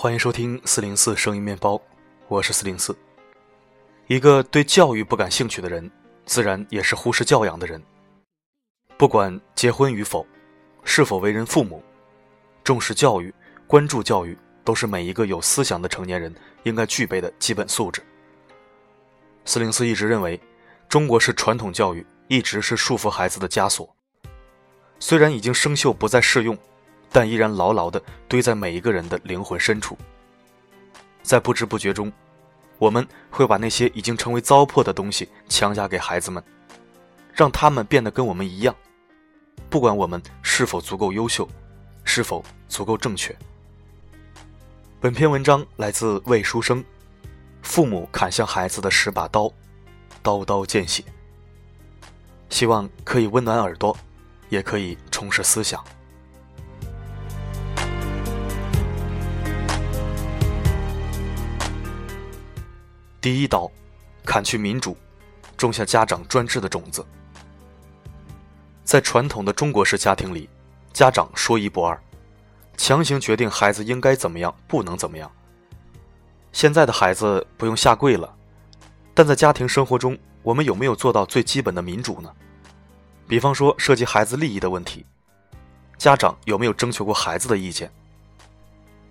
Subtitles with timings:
[0.00, 1.76] 欢迎收听四零四声音面包，
[2.28, 2.96] 我是四零四。
[4.06, 5.90] 一个对教育不感兴趣的人，
[6.24, 7.82] 自然也是忽视教养的人。
[8.96, 10.24] 不管结婚与否，
[10.84, 11.82] 是否为人父母，
[12.62, 13.34] 重视教育、
[13.66, 18.00] 关注教育，都是每一个有思想的成年人应该具备的基本素质。
[19.44, 20.40] 四零四一直认为，
[20.88, 23.92] 中国式传统教育一直是束缚孩子的枷锁。
[25.00, 26.56] 虽然已经生锈不再适用。
[27.10, 29.96] 但依然牢牢地堆在每一个人的灵魂深处。
[31.22, 32.12] 在不知不觉中，
[32.78, 36.42] 我们会把那些已经成为糟粕的东西强加给孩子们，
[37.32, 38.74] 让他们变得跟我们一样。
[39.68, 41.46] 不管我们是否足够优秀，
[42.04, 43.36] 是否足够正确。
[45.00, 46.82] 本篇文章来自魏书生，
[47.62, 49.52] 《父母砍向孩子的十把刀，
[50.22, 51.02] 刀刀见血》。
[52.48, 53.94] 希望可以温暖耳朵，
[54.48, 55.84] 也可以充实思想。
[63.28, 63.70] 第一刀，
[64.24, 64.96] 砍去民主，
[65.54, 67.04] 种下家长专制的种子。
[68.84, 70.48] 在传统的中国式家庭里，
[70.94, 72.02] 家长说一不二，
[72.78, 75.30] 强行决定孩子应该怎么样，不能怎么样。
[76.52, 78.34] 现在的孩子不用下跪了，
[79.12, 82.34] 但在家庭生活中，我们有没有做到最基本的民主呢？
[83.28, 85.04] 比方说涉及孩子利益的问题，
[85.98, 87.92] 家长有没有征求过孩子的意见？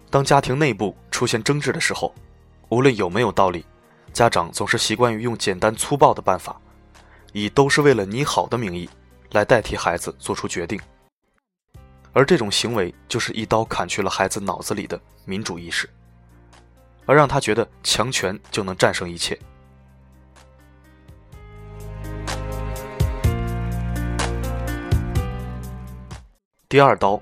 [0.09, 2.11] 当家庭内部出现争执的时候，
[2.69, 3.63] 无论有没有道理。
[4.17, 6.59] 家长总是习惯于用简单粗暴的办法，
[7.33, 8.89] 以“都是为了你好”的名义，
[9.33, 10.81] 来代替孩子做出决定，
[12.13, 15.87] 而这种行为就是一刀砍去了孩子脑子里的民主意识，
[17.05, 19.39] 而让他觉得强权就能战胜一切。
[26.67, 27.21] 第二刀，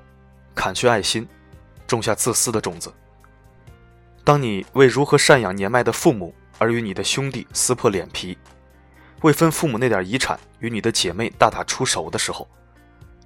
[0.56, 1.28] 砍去爱心，
[1.86, 2.90] 种下自私的种子。
[4.24, 8.38] 当你为如何赡养年迈的父母，而与你的兄弟撕破脸皮，
[9.22, 12.48] 为分父母那点遗产与你的姐妹大打出手的时候，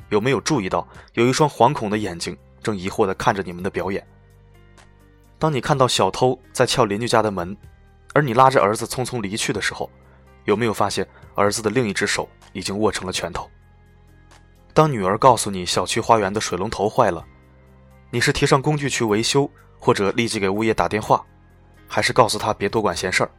[0.10, 4.06] 有没有注意到有一双惶恐的眼睛正疑惑地看着你们的表演？
[5.38, 7.56] 当你看到小偷在撬邻居家的门，
[8.14, 9.90] 而你拉着儿子匆匆离去的时候，
[10.46, 13.50] 有没有发现儿子的另一只手已经握成了拳头？
[14.74, 17.26] 当女儿告诉你小区花园的水龙头坏了，
[18.10, 21.26] 你是提上工具去维修，或者立即给物业打电话？
[21.90, 23.32] 还是告诉他别多管闲事儿。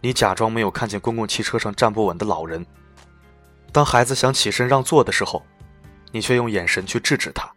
[0.00, 2.66] 你假装没有看见公共汽车上站不稳的老人。
[3.72, 5.42] 当孩子想起身让座的时候，
[6.12, 7.50] 你却用眼神去制止他。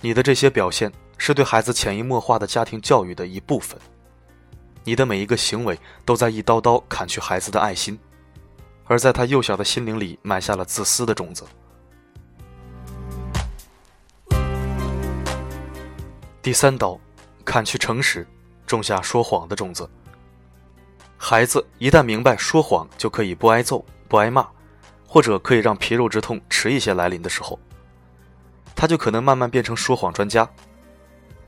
[0.00, 3.78] 你的这些表现是对孩子潜移默化的家庭教育的一部分。
[4.82, 7.98] 你的每一个行为都在一刀刀砍去孩子的爱心，
[8.86, 11.44] 而在他幼小的心灵里埋下了自私的种子。
[16.42, 16.98] 第三刀。
[17.50, 18.24] 砍去诚实，
[18.64, 19.90] 种下说谎的种子。
[21.18, 24.46] 孩子一旦明白说谎就可以不挨揍、不挨骂，
[25.04, 27.58] 或者可以让皮肉之痛迟一些来临的时候，
[28.76, 30.48] 他就可能慢慢变成说谎专家。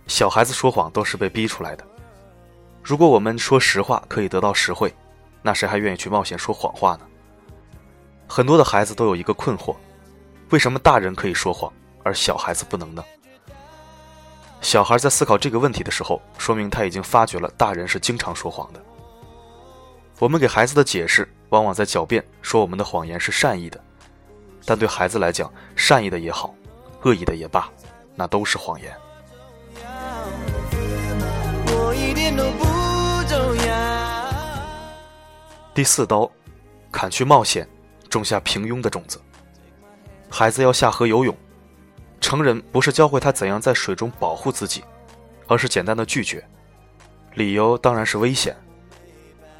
[0.08, 1.86] 小孩子说谎都是被逼出来的。
[2.82, 4.92] 如果我们说实话可以得到实惠，
[5.40, 7.06] 那谁还愿意去冒险说谎话呢？
[8.26, 9.76] 很多的孩子都有一个困惑：
[10.50, 13.04] 为什么大人可以说谎，而小孩子不能呢？
[14.62, 18.80] 小孩在思考这个问题的时候，说明他已经发觉了大人是经常说谎的。
[20.20, 23.78] 我们给孩子的解释，往往在狡辩，说我们的谎言是善意的，
[24.64, 26.54] 但对孩子来讲，善意的也好，
[27.02, 27.68] 恶意的也罢，
[28.14, 28.96] 那都是谎言。
[35.74, 36.30] 第四刀，
[36.92, 37.68] 砍去冒险，
[38.08, 39.20] 种下平庸的种子。
[40.30, 41.36] 孩子要下河游泳。
[42.22, 44.82] 成人不是教会他怎样在水中保护自己，
[45.48, 46.42] 而是简单的拒绝，
[47.34, 48.56] 理由当然是危险。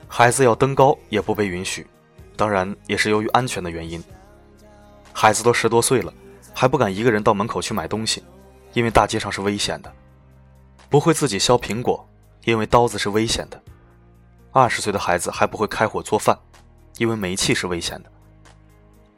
[0.09, 1.87] 孩子要登高也不被允许，
[2.37, 4.03] 当然也是由于安全的原因。
[5.13, 6.15] 孩子都十多岁了，
[6.55, 8.23] 还不敢一个人到门口去买东西，
[8.73, 9.91] 因为大街上是危险的；
[10.89, 12.09] 不会自己削苹果，
[12.45, 13.59] 因为刀子是危险的；
[14.53, 16.39] 二十岁的孩子还不会开火做饭，
[16.97, 18.11] 因为煤气是危险的。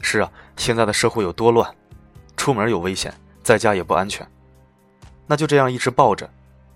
[0.01, 1.73] 是啊，现在的社会有多乱，
[2.37, 3.15] 出门有危险。
[3.45, 4.27] 在家也不安全，
[5.27, 6.29] 那就这样一直抱着，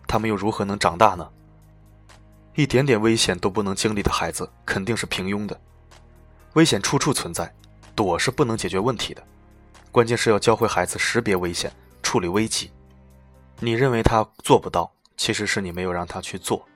[0.06, 1.26] 他们又如何能长大呢？
[2.54, 5.58] 一点点危险都不能经历的孩子，肯定是平庸的。
[6.52, 7.50] 危险处处存在，
[7.94, 9.22] 躲是不能解决问题的，
[9.90, 11.72] 关键是要教会孩子识别危险、
[12.02, 12.70] 处理危机。
[13.60, 16.68] 你认为他做不到，其实是你没有让他去做。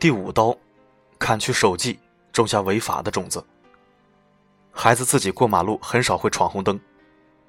[0.00, 0.56] 第五刀。
[1.24, 1.98] 砍去手技，
[2.34, 3.42] 种下违法的种子。
[4.70, 6.78] 孩子自己过马路很少会闯红灯，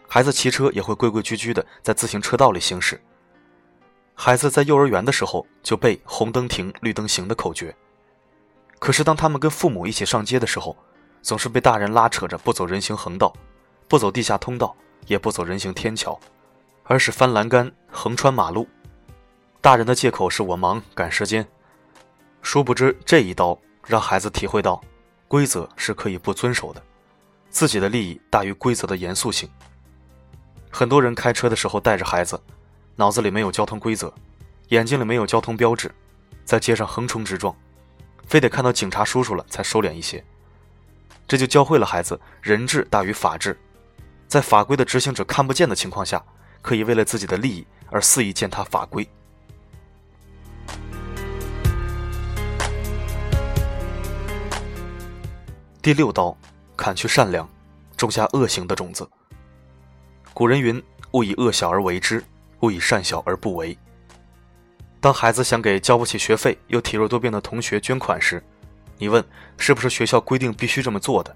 [0.07, 2.97] 孩子骑车也会规规矩矩的在自行车道里行驶。
[4.13, 7.75] 孩子在幼儿园的时候就背“红灯停，绿灯行”的口诀，
[8.79, 10.73] 可是当他们跟父母一起上街的时候，
[11.21, 13.33] 总是被大人拉扯着不走人行横道，
[13.89, 14.73] 不走地下通道，
[15.07, 16.17] 也不走人行天桥，
[16.85, 18.65] 而是翻栏杆、横穿马路。
[19.59, 21.45] 大人的借口是我忙赶时间，
[22.41, 24.81] 殊不知这一刀让孩子体会到，
[25.27, 26.81] 规则是可以不遵守的，
[27.49, 29.49] 自己的利益大于规则的严肃性。
[30.71, 32.39] 很多人开车的时候带着孩子。
[32.97, 34.13] 脑子里没有交通规则，
[34.69, 35.93] 眼睛里没有交通标志，
[36.45, 37.53] 在街上横冲直撞，
[38.25, 40.23] 非得看到警察叔叔了才收敛一些。
[41.27, 43.59] 这就教会了孩子人治大于法治，
[44.29, 46.23] 在法规的执行者看不见的情况下，
[46.61, 49.05] 可以为了自己的利益而肆意践踏法规。
[55.85, 56.35] 第六刀，
[56.75, 57.47] 砍去善良，
[57.95, 59.07] 种下恶行的种子。
[60.33, 60.83] 古人云
[61.13, 62.23] ：“勿以恶小而为之。”
[62.61, 63.77] 勿以善小而不为。
[64.99, 68.43] 当孩子想给交不起学费又体弱多病的同学捐款时，
[68.97, 69.23] 你问
[69.59, 71.35] 是不是学校规定必须这么做的？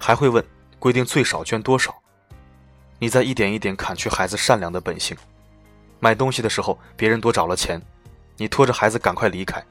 [0.00, 0.44] 还会问
[0.80, 1.94] 规定最少捐多少？
[2.98, 5.16] 你在一点一点砍去孩子善良的本性。
[6.00, 7.80] 买东西的时候别人多找了钱，
[8.36, 9.64] 你拖着孩子赶快离开。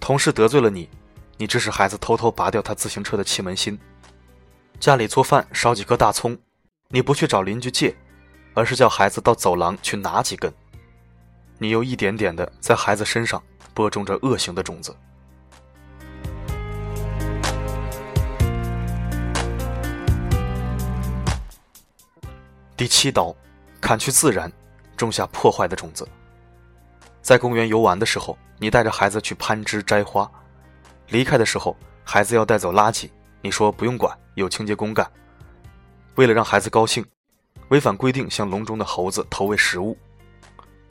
[0.00, 0.88] 同事得罪了你，
[1.42, 3.76] 你指使孩子偷偷拔掉他自行车的气门芯。
[4.78, 6.38] 家里做饭少几颗大葱，
[6.86, 7.92] 你不去找邻居借。
[8.54, 10.54] 而是叫孩子到走廊去拿几根，
[11.58, 13.42] 你又一点点的在孩子身上
[13.74, 14.94] 播种着恶行的种子。
[22.76, 23.34] 第七刀，
[23.80, 24.52] 砍去自然，
[24.96, 26.06] 种下破坏的种子。
[27.20, 30.30] 在公园游玩的时候，你带着孩子去攀枝摘花，
[31.08, 33.08] 离开的时候，孩子要带走垃圾，
[33.40, 35.10] 你说不用管，有清洁工干。
[36.14, 37.04] 为了让孩子高兴。
[37.68, 39.96] 违反规定向笼中的猴子投喂食物，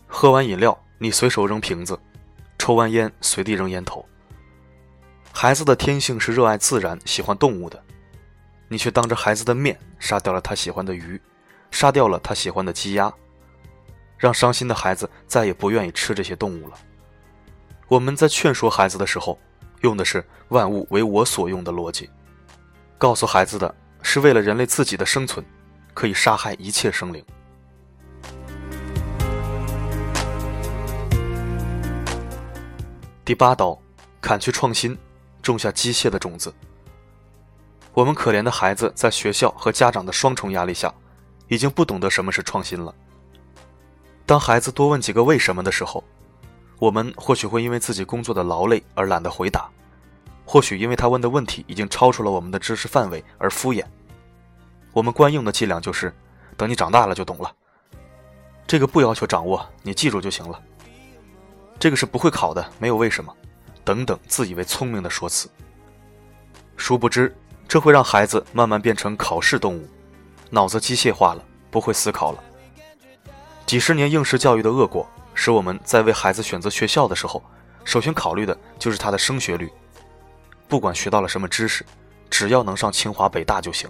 [0.07, 1.99] 喝完饮料你随手扔瓶子，
[2.57, 4.03] 抽完烟随地扔烟头。
[5.31, 7.79] 孩子的天性是热爱自然、喜欢动物的，
[8.67, 11.21] 你却当着孩子的面杀掉了他喜欢的鱼，
[11.69, 13.13] 杀掉了他喜欢的鸡鸭，
[14.17, 16.75] 让伤心的孩子再也不愿意吃这些动物了。
[17.87, 19.37] 我们在劝说孩子的时候，
[19.81, 22.09] 用的是“万物为我所用”的逻辑，
[22.97, 25.45] 告诉孩子的是为了人类自己的生存。
[25.93, 27.21] 可以杀害一切生灵。
[33.25, 33.77] 第八刀，
[34.21, 34.97] 砍去创新，
[35.41, 36.53] 种下机械的种子。
[37.93, 40.93] 我们可怜的孩子在学校和家长的双重压力下，
[41.49, 42.95] 已经不懂得什么是创新了。
[44.25, 46.01] 当孩子多问几个为什么的时候，
[46.81, 49.69] 我们或许会因为自己工作的劳累而懒得回答，
[50.45, 53.85] 或许因为他问的问题已经超出了我们的知识范围而敷衍。
[54.91, 56.11] 我们惯用的伎俩就是，
[56.57, 57.53] 等你长大了就懂了。
[58.65, 60.59] 这个不要求掌握，你记住就行了。
[61.77, 63.31] 这个是不会考的，没有为什么，
[63.83, 65.47] 等等，自以为聪明的说辞。
[66.77, 67.37] 殊不知，
[67.67, 69.87] 这会让孩子慢慢变成考试动物，
[70.49, 72.43] 脑子机械化了，不会思考了。
[73.67, 75.07] 几十年应试教育的恶果，
[75.43, 77.43] 使我们在为孩子选择学校的时候，
[77.83, 79.67] 首先考虑的就是他的升学率。
[80.67, 81.83] 不管学到了什么知识，
[82.29, 83.89] 只要能上清华北大就行。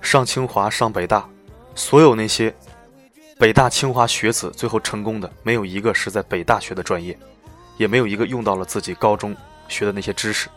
[0.00, 1.28] 上清华、上北大，
[1.74, 2.54] 所有那些
[3.40, 7.18] 北大、清华学子最后成功的，没有一个是在北大学的专业，
[7.76, 10.48] 也没有一个用到了自己高中学的那些知识。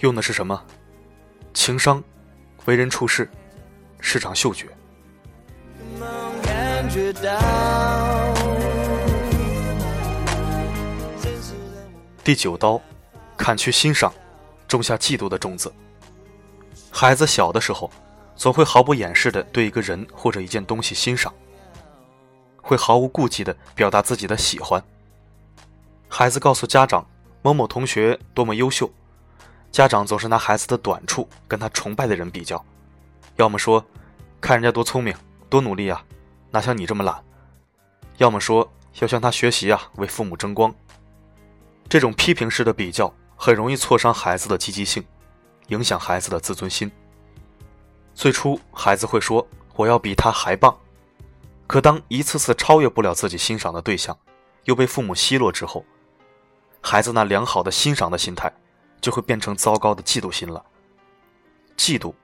[0.00, 0.60] 用的是什么？
[1.54, 2.02] 情商、
[2.64, 3.30] 为人处事、
[4.00, 4.66] 市场嗅觉。
[12.22, 12.80] 第九刀，
[13.36, 14.12] 砍去欣赏，
[14.68, 15.72] 种下嫉妒的种子。
[16.90, 17.90] 孩子小的时候。
[18.36, 21.30] 总会毫不掩饰的对一个人或者一件东西欣赏，
[22.56, 24.82] 会毫无顾忌的表达自己的喜欢。
[26.08, 27.06] 孩子告诉家长
[27.42, 28.90] 某某同学多么优秀，
[29.70, 32.64] 家长总是拿孩子的短处跟他崇拜的人比较，
[33.36, 33.84] 要么说
[34.40, 35.14] 看人家多聪明
[35.50, 36.02] 多努力啊，
[36.50, 37.22] 哪像你这么懒；
[38.16, 40.74] 要么说要向他学习啊，为父母争光。
[41.90, 45.04] 这种批评式的比较很容易挫伤孩子的积极性，
[45.66, 46.88] 影响孩子的自尊心。
[48.14, 49.44] 最初，孩子会说
[49.74, 50.78] ：“我要比他还棒。”
[51.66, 54.16] 可当一次次超越不了自己欣赏的对象，
[54.66, 55.84] 又被父母奚落之后，
[56.80, 58.52] 孩子那良好的欣赏的心态，
[59.00, 60.64] 就会变成糟糕的嫉妒心了。
[61.76, 62.14] 嫉妒，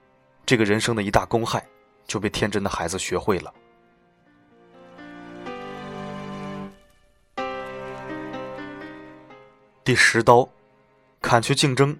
[0.45, 1.67] 这个人生的一大公害，
[2.07, 3.53] 就被天真的孩子学会了。
[9.87, 10.45] 第十刀，
[11.21, 11.97] 砍去竞争，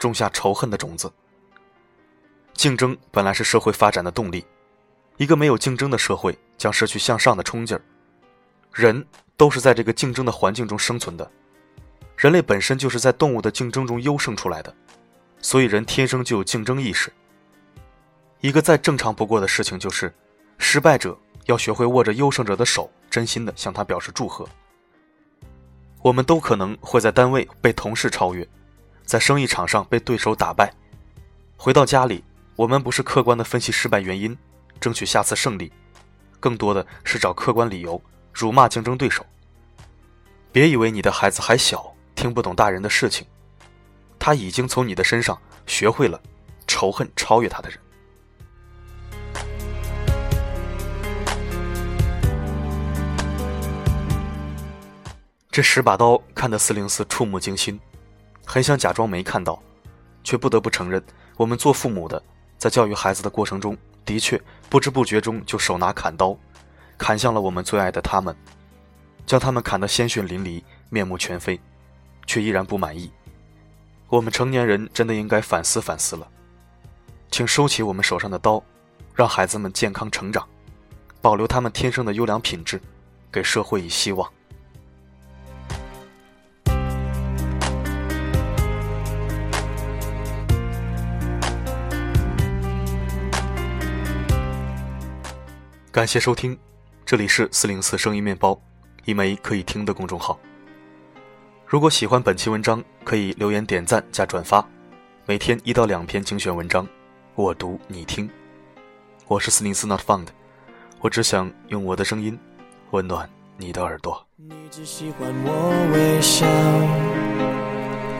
[0.00, 1.08] 种下仇恨的种子。
[2.54, 4.44] 竞争本来是社会发展的动力，
[5.16, 7.80] 一个没有竞争的社会将失去向上的冲劲儿。
[8.72, 9.06] 人
[9.36, 11.30] 都是在这个竞争的环境中生存的，
[12.16, 14.74] 人类本身就是在动物的竞争中优胜出来的，
[15.40, 17.12] 所以人天生就有竞争意识。
[18.40, 20.12] 一个再正常不过的事情就是，
[20.58, 24.44] 失败者要学会握着优胜者的手，真心的向他表示祝贺。
[26.02, 28.46] 我们都可能会在单位被同事超越，
[29.04, 30.72] 在生意场上被对手打败，
[31.56, 32.24] 回到家里。
[32.56, 34.36] 我们不是客观的分析失败原因，
[34.78, 35.72] 争取下次胜利，
[36.38, 38.02] 更多的是找客观理由
[38.34, 39.24] 辱骂竞争对手。
[40.52, 43.26] 别以为你的孩子还小，听不懂大人的事情，
[44.18, 46.20] 他已经从你的身上学会了
[46.66, 47.78] 仇恨超越他的人。
[55.60, 57.78] 这十把刀看得四零四触目惊心，
[58.46, 59.62] 很想假装没看到，
[60.24, 61.04] 却不得不承认，
[61.36, 62.22] 我们做父母的。
[62.56, 64.40] 在教育孩子的过程中，的确
[64.70, 66.34] 不知不觉中就手拿砍刀，
[66.96, 68.34] 砍向了我们最爱的他们，
[69.26, 71.60] 将他们砍得鲜血淋漓、面目全非，
[72.24, 73.12] 却依然不满意。
[74.08, 76.26] 我们成年人真的应该反思反思了，
[77.30, 78.64] 请收起我们手上的刀，
[79.14, 80.48] 让孩子们健康成长，
[81.20, 82.80] 保留他们天生的优良品质，
[83.30, 84.26] 给社会以希望。
[96.00, 96.58] 感谢收听，
[97.04, 98.58] 这里是四零四声音面包，
[99.04, 100.40] 一枚可以听的公众号。
[101.66, 104.66] 如果喜欢本期文章，可以留言点赞加转发，
[105.26, 106.88] 每天一到两篇精选文章，
[107.34, 108.30] 我读你听。
[109.26, 110.28] 我是四零四 Not Found，
[111.00, 112.38] 我只想用我的声音
[112.92, 113.28] 温暖
[113.58, 114.26] 你的耳朵。
[114.36, 116.46] 你只喜欢我微笑，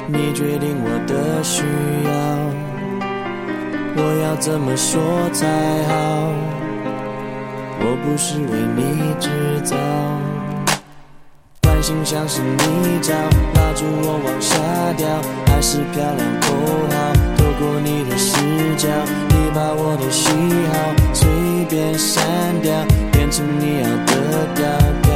[0.07, 1.65] 你决定我的需
[2.05, 2.13] 要，
[4.05, 5.49] 我要怎么说才
[5.89, 6.60] 好？
[7.83, 9.29] 我不是为你制
[9.65, 9.75] 造，
[11.63, 13.13] 关心像是泥沼，
[13.55, 14.55] 拉住我往下
[14.97, 15.07] 掉，
[15.47, 16.47] 还是漂亮口
[16.91, 16.95] 号。
[17.37, 18.37] 透过你的视
[18.77, 18.87] 角，
[19.29, 20.29] 你把我的喜
[20.73, 20.73] 好
[21.15, 21.27] 随
[21.69, 22.23] 便删
[22.61, 22.71] 掉，
[23.13, 24.13] 变成你要的
[24.55, 24.65] 调
[25.03, 25.11] 调。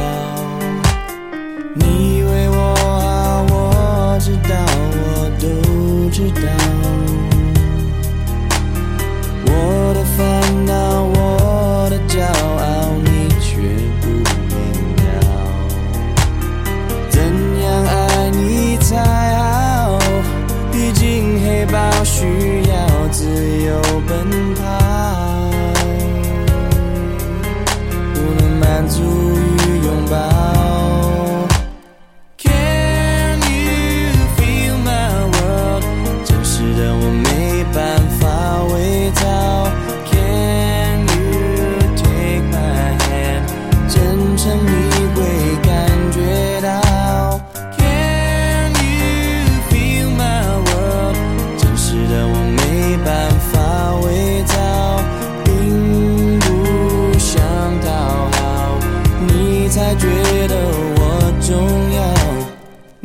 [1.75, 4.55] 你为我好，我知道，
[4.97, 5.45] 我都
[6.09, 6.47] 知道，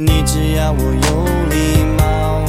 [0.02, 2.42] 你只要我有礼貌，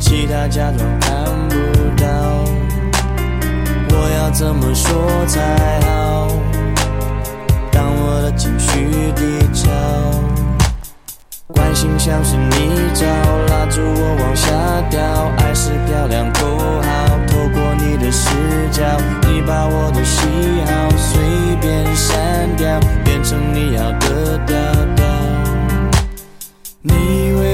[0.00, 1.54] 其他假装看不
[2.00, 2.06] 到。
[3.90, 6.28] 我要怎么说才好？
[7.70, 9.68] 当我的情绪低潮，
[11.48, 13.04] 关心像是泥沼，
[13.50, 14.48] 拉住我往下
[14.88, 14.98] 掉。
[15.36, 16.46] 爱是漂亮口
[16.80, 18.30] 号，透过你的视
[18.72, 18.82] 角，
[19.20, 20.26] 你把我的喜
[20.64, 21.20] 好随
[21.60, 24.56] 便删掉，变成你要的调
[24.96, 25.15] 调。
[26.88, 27.45] 你为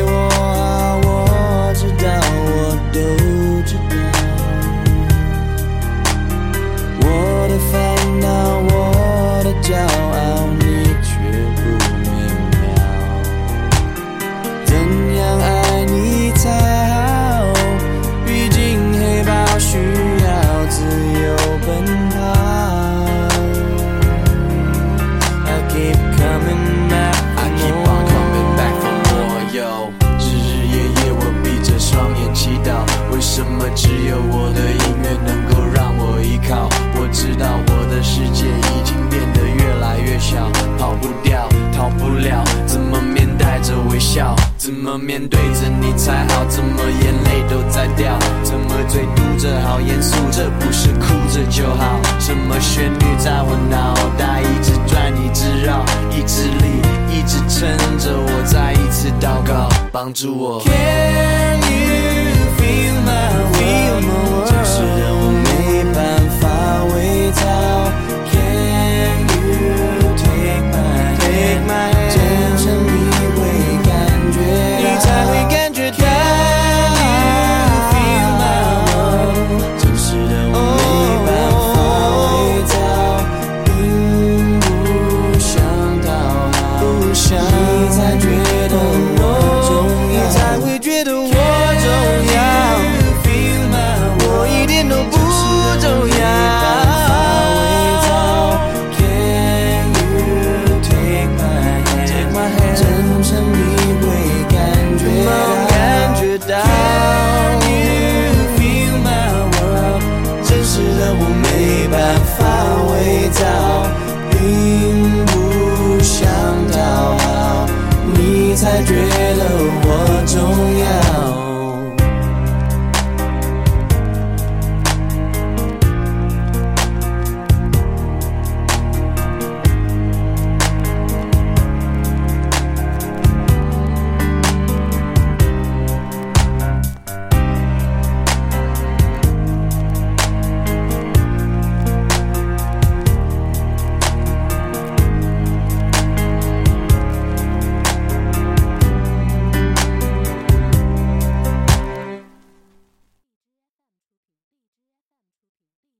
[49.42, 50.14] 这好严肃？
[50.30, 52.00] 这不是哭着就好？
[52.20, 56.80] 什么旋律在我脑袋一直转一直绕，意志力
[57.10, 60.62] 一直撑着我再一次祷告，帮助我。